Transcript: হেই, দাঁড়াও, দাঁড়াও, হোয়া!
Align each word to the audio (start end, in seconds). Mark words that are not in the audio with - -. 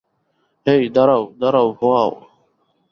হেই, 0.65 0.83
দাঁড়াও, 0.89 1.23
দাঁড়াও, 1.39 1.67
হোয়া! 1.71 2.03